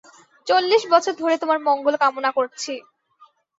চল্লিশ 0.47 0.83
বছর 0.91 1.13
ধরে 1.15 1.35
তোমার 1.41 1.59
মঙ্গল 1.67 1.93
কামনা 2.03 2.29
করছি। 2.37 2.73